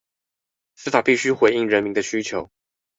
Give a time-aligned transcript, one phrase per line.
[0.73, 2.49] 司法必須回應人民的需求